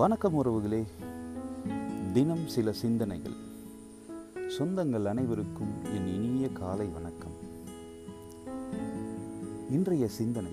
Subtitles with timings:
[0.00, 0.82] வணக்கம் உறவுகளே.
[2.12, 3.32] தினம் சில சிந்தனைகள்.
[4.58, 7.32] சொந்தங்கள் அனைவருக்கும் என் இனிய காலை வணக்கம்.
[9.70, 10.50] இன்றைய சிந்தனை.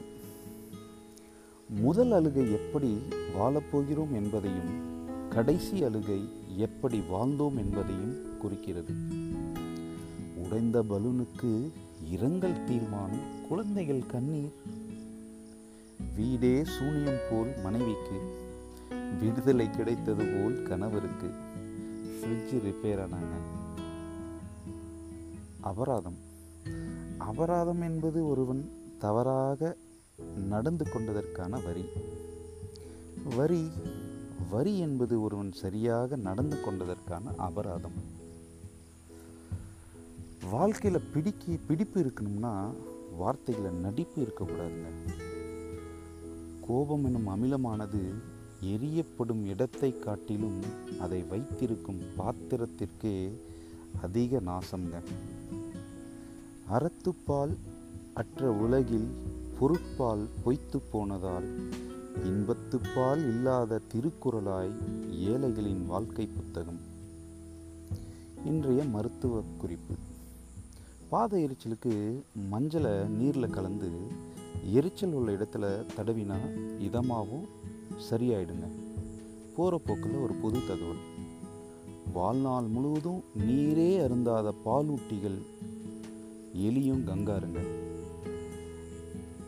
[1.70, 2.98] முதல் அழுகை எப்படி
[3.40, 4.96] வாழப்போகிறோம் என்பதையும்
[5.30, 8.94] கடைசி அழுகை எப்படி வாழ்ந்தோம் என்பதையும் குறிக்கிறது.
[10.46, 11.70] உடைந்த பலூனுக்கு
[12.12, 14.52] இரங்கல் தீர்மானம் குழந்தைகள் கண்ணீர்.
[16.16, 18.46] வீடே சூனியம் போல் மனைவிக்கு
[19.20, 21.32] விடுதலை கிடைத்தது போல் கணவருக்கு
[22.20, 23.36] ஃப்ரிட்ஜ் ரிப்பேர் ஆனாங்க.
[25.62, 26.18] அபராதம்.
[27.18, 29.76] அபராதம் என்பது ஒருவன் தவறாக
[30.48, 31.86] நடந்து கொண்டதற்கான வரி.
[33.36, 33.70] வரி
[34.50, 38.16] வரி என்பது ஒருவன் சரியாக நடந்து கொண்டதற்கான அபராதம்.
[40.52, 42.74] வாழ்க்கையில் பிடிக்கி பிடிப்பு இருக்கணும்னா
[43.18, 45.12] வார்த்தைகளில் நடிப்பு இருக்கக்கூடாதுங்க.
[46.68, 48.14] கோபம் என்னும் அமிலமானது
[48.64, 50.62] எரியப்படும் இடத்தை காட்டிலும்
[51.00, 53.32] அதை வைத்திருக்கும் பாத்திரத்திற்கே
[54.02, 55.02] அதிக நாசம்ங்க
[56.72, 57.56] அறத்துப்பால்
[58.14, 59.08] அற்ற உலகில்
[59.60, 61.70] பொருட்பால் பொய்த்து போனதால்
[62.24, 64.72] இன்பத்துப்பால் இல்லாத திருக்குறளாய்
[65.20, 66.80] ஏழைகளின் வாழ்க்கை புத்தகம்.
[68.46, 69.96] இன்றைய மருத்துவ குறிப்பு.
[71.10, 73.92] பாத எரிச்சலுக்கு மஞ்சளை நீரில் கலந்து
[74.74, 76.36] எரிச்சல் உள்ள இடத்துல தடவினா
[76.80, 77.46] இதமாகவும்
[78.10, 78.68] சரியாயிடுங்க.
[79.56, 81.04] போகிற போக்கில் ஒரு பொது தகவல்.
[82.14, 85.42] வாழ்நாள் முழுவதும் நீரே அருந்தாத பாலூட்டிகள்
[86.54, 87.66] எலியும் கங்காருங்க.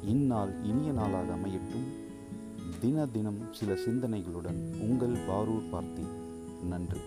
[0.06, 1.88] இந்நாள் இனிய நாளாக அமையட்டும்.
[2.82, 6.06] தின தினம் சில சிந்தனைகளுடன் உங்கள் பாரூர் பார்த்தி.
[6.64, 7.00] நன்றி.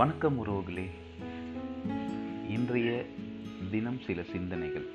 [0.00, 0.86] வணக்கம் உறவுகளே.
[2.48, 3.04] இன்றைய
[3.70, 4.86] தினம் சில சிந்தனைகள்.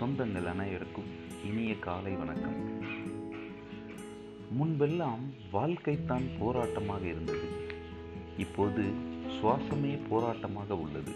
[0.00, 1.04] சொந்தங்கள் அனைவருக்கும்
[1.44, 2.82] இனிய காலை வணக்கம்.
[4.50, 5.18] முன்பெல்லாம்
[5.50, 7.48] வாழ்க்கைத்தான் போராட்டமாக இருந்தது.
[8.38, 8.82] இப்போது
[9.28, 11.12] சுவாசமே போராட்டமாக உள்ளது.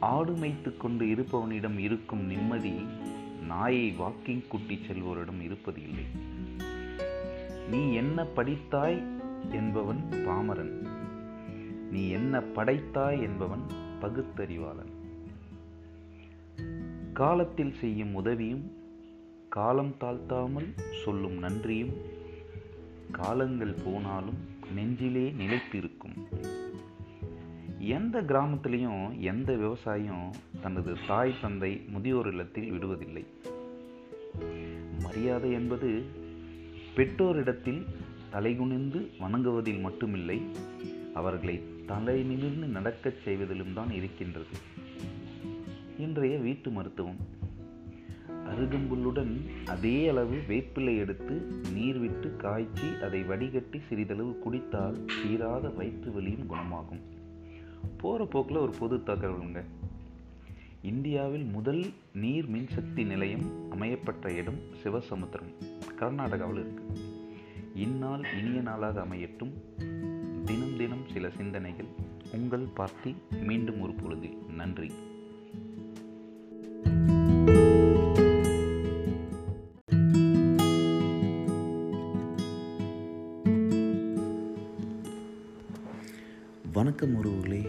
[0.00, 2.74] ஆடு மேய்த்து கொண்டு இருப்பவனிடம் இருக்கும் நிம்மதி
[3.46, 6.04] நாயை வாக்கிங் கூட்டி செல்வோரிடம் இருப்பது இல்லை
[7.70, 9.02] நீ என்ன படித்தாய்
[9.50, 10.88] என்பவன் பாமரன்.
[11.90, 13.62] நீ என்ன படைத்தாய் என்பவன்
[14.00, 14.92] பகுத்தறிவாளன்.
[17.12, 18.72] காலத்தில் செய்யும் உதவியும்
[19.48, 21.92] காலம் தாழ்த்தாமல் சொல்லும் நன்றியும்
[23.12, 24.38] காலங்கள் போனாலும்
[24.74, 26.16] நெஞ்சிலே நிலைத்திருக்கும்.
[27.78, 30.30] எந்த கிராமத்திலையும் எந்த விவசாயியும்
[30.60, 33.24] தனது தாய் தந்தை முதியோர் இல்லத்தில் விடுவதில்லை.
[35.00, 36.18] மரியாதை என்பது
[37.00, 37.86] பெற்றோரிடத்தில்
[38.32, 40.42] தலைகுனிந்து வணங்குவதில் மட்டுமில்லை
[41.14, 44.46] அவர்களை தலை நிமிர்ந்து நடக்கச் செய்வதிலும் தான் இருக்கின்றது.
[45.98, 47.16] இன்றைய வீட்டு மருத்துவம்
[48.26, 56.46] அருகம்புல்லுடன் அதே அளவு வேப்பிலை எடுத்து நீர் விட்டு காய்ச்சி அதை வடிகட்டி சிறிதளவு குடித்தால் தீராத வயிற்று வலியும்
[56.46, 57.00] குணமாகும்.
[57.96, 59.64] போகிற போக்கில் ஒரு பொது தகவலுங்க.
[60.82, 65.69] இந்தியாவில் முதல் நீர் மின்சக்தி நிலையம் அமையப்பட்ட இடம் சிவசமுத்திரம்.
[66.00, 66.84] கர்நாடகாவில் இருக்கு.
[67.74, 69.52] இந்நாள் இனிய நாளாக அமையட்டும்.
[70.44, 71.86] தினம் தினம் சில சிந்தனைகள்
[72.32, 74.28] உங்கள் பார்த்தி மீண்டும் ஒரு பொழுது.
[74.56, 74.92] நன்றி.
[86.72, 87.66] வணக்கம் உறவுகளே.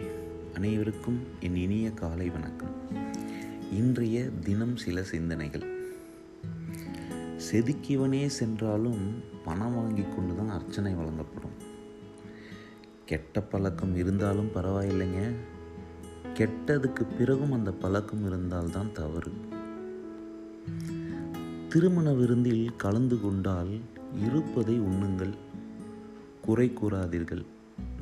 [0.55, 2.75] அனைவருக்கும் என் இனிய காலை வணக்கம்.
[3.71, 5.80] இன்றைய தினம் சில சிந்தனைகள்.
[7.51, 11.51] செதுக்கியவனே சென்றாலும் பணம் வாங்கி கொண்டு தான் அர்ச்சனை வழங்கப்படும்.
[13.06, 15.35] கெட்ட பழக்கம் இருந்தாலும் பரவாயில்லைங்க.
[16.34, 19.31] கெட்டதுக்கு பிறகும் அந்த பழக்கம் இருந்தால்தான் தவறு.
[21.70, 23.79] திருமண விருந்தில் கலந்து கொண்டால்
[24.25, 25.34] இருப்பதை உண்ணுங்கள்.
[26.41, 27.46] குறை கூறாதீர்கள்.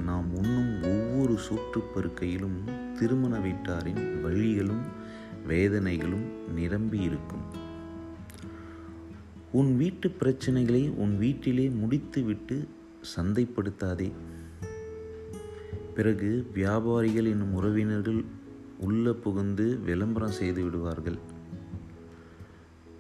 [0.04, 4.82] நாம் உண்ணும் ஒவ்வொரு சூற்றுப்பருக்கையிலும் திருமண வீட்டாரின் வழிகளும்
[5.48, 7.68] வேதனைகளும் நிரம்பி இருக்கும்
[9.52, 12.68] உன் வீட்டு பிரச்சனைகளை உன் வீட்டிலே முடித்துவிட்டு
[13.16, 14.12] சந்தைப்படுத்தாதே.
[15.96, 18.24] பிறகு வியாபாரிகள் என்னும் உறவினர்கள்
[18.80, 21.18] உள்ள புகுந்து விளம்பரம் செய்து விடுவார்கள்.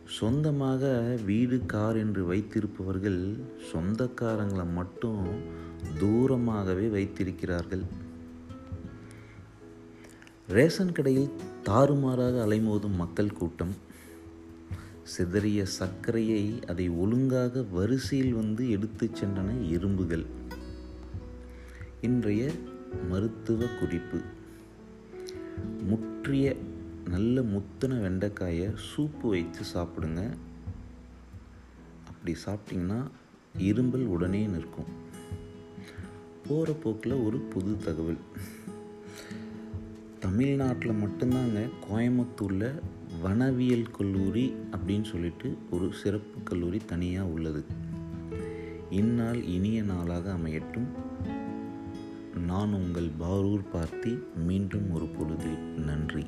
[0.05, 3.37] சொந்தமாக வீடு கார் என்று வைத்திருப்பவர்கள்
[3.73, 5.27] சொந்தக்காரங்களை மட்டும்
[5.99, 7.83] தூரமாகவே வைத்திருக்கிறார்கள்.
[10.47, 11.29] ரேஷன் கடையில்
[11.63, 13.87] தாறுமாறாக அலைமோதும் மக்கள் கூட்டம்.
[15.09, 20.25] சிதறிய சர்க்கரையை அதை ஒழுங்காக வரிசையில் வந்து எடுத்து சென்றன எறும்புகள்
[22.01, 22.51] இன்றைய
[23.09, 24.21] மருத்துவ குறிப்பு.
[25.81, 26.55] முற்றிய
[27.05, 30.29] நல்ல முத்தின வெண்டைக்காயை சூப்பு வைத்து சாப்பிடுங்க.
[32.07, 33.07] அப்படி சாப்பிட்டிங்கன்னா
[33.57, 34.85] இரும்பல் உடனே நிற்கும்.
[36.47, 38.17] போகிற போக்கில் ஒரு புது தகவல்.
[40.19, 42.79] தமிழ்நாட்டில் மட்டும்தாங்க கோயம்புத்தூரில்
[43.17, 47.65] வனவியல் கல்லூரி அப்படின்னு சொல்லிட்டு ஒரு சிறப்பு கல்லூரி தனியாக உள்ளது.
[48.89, 50.87] இந்நாள் இனிய நாளாக அமையட்டும்.
[52.45, 56.25] நான் உங்கள் பாரூர் பார்த்தி மீண்டும் ஒரு பொழுதில் நன்றி.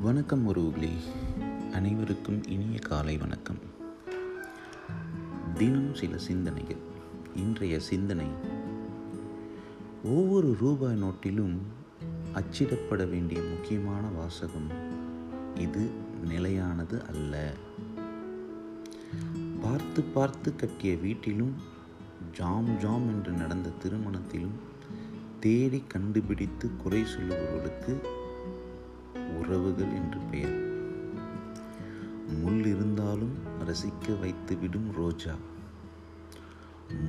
[0.00, 0.90] வணக்கம் உறவுகளே
[1.76, 3.58] அனைவருக்கும் இனிய காலை வணக்கம்.
[5.54, 6.76] தினம் சில சிந்தனைகள்.
[7.34, 8.26] இன்றைய சிந்தனை
[10.04, 11.58] ஒவ்வொரு ரூபாய் நோட்டிலும்
[12.34, 14.70] அச்சிடப்பட வேண்டிய முக்கியமான வாசகம்
[15.54, 15.90] இது
[16.24, 17.52] நிலையானது அல்ல.
[19.62, 21.54] பார்த்து பார்த்து கட்டிய வீட்டிலும்
[22.32, 24.56] ஜாம் ஜாம் என்று நடந்த திருமணத்திலும்
[25.40, 27.96] தேடி கண்டுபிடித்து குறை சொல்லுபவர்களுக்கு
[29.38, 30.65] உறவுகள் என்று பெயர்.
[32.46, 33.32] முள் இருந்தாலும்
[33.66, 35.34] ரசிக்க வைத்துவிடும் ரோஜா.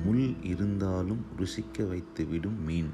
[0.04, 2.90] முள் இருந்தாலும் ருசிக்க வைத்துவிடும் மீன்.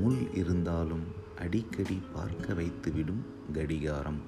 [0.00, 1.02] முள் இருந்தாலும்
[1.38, 4.20] அடிக்கடி பார்க்க வைத்துவிடும் கடிகாரம்.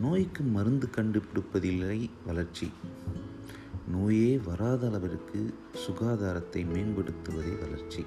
[0.00, 2.70] நோய்க்கு மருந்து கண்டுபிடிப்பதில்லை வளர்ச்சி.
[3.88, 8.06] நோயே வராத அளவிற்கு சுகாதாரத்தை மேம்படுத்துவதே வளர்ச்சி.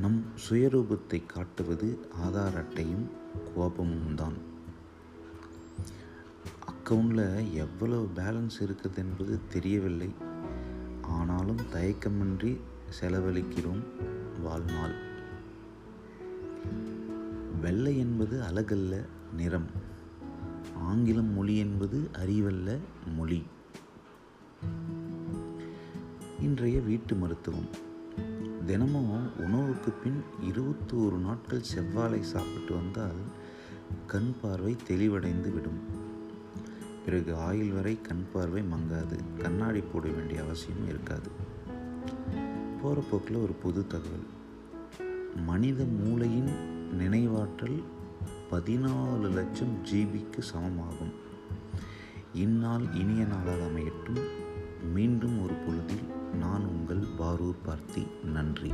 [0.00, 3.24] நம் சுயரூபத்தை காட்டுவது ஆதார் அட்டையும்
[3.54, 4.34] கோபமும் தான்
[6.66, 10.14] அக்கௌண்டில் எவ்வளவு பேலன்ஸ் இருக்குது என்பது தெரியவில்லை.
[11.02, 12.60] ஆனாலும் தயக்கமின்றி
[13.00, 13.82] செலவழிக்கிறோம்
[14.42, 14.94] வாழ்நாள்.
[17.60, 19.06] வெள்ளை என்பது அழகல்ல
[19.36, 19.66] நிறம்.
[20.74, 22.78] ஆங்கிலம் மொழி என்பது அறிவல்ல
[23.16, 23.46] மொழி.
[26.40, 27.94] இன்றைய வீட்டு மருத்துவம்.
[28.66, 33.20] தினமும் உணவுக்கு பின் இருபத்தோரு நாட்கள் செவ்வாழை சாப்பிட்டு வந்தால்
[34.06, 35.78] கண் பார்வை தெளிவடைந்து விடும்.
[37.04, 39.18] பிறகு ஆயில் வரை கண் பார்வை மங்காது.
[39.42, 41.30] கண்ணாடி போட வேண்டிய அவசியம் இருக்காது.
[42.82, 44.26] போகிற போக்கில் ஒரு பொது தகவல்.
[45.46, 46.50] மனித மூளையின்
[46.98, 47.82] நினைவாற்றல்
[48.50, 51.12] பதினாலு லட்சம் ஜிபிக்கு சமமாகும்.
[52.34, 54.20] இந்நாள் இனிய நாளாக அமையட்டும்.
[54.92, 58.06] மீண்டும் ஒரு பொழுதில் நான் உங்கள் பாரூர் பார்த்தி.
[58.24, 58.72] நன்றி.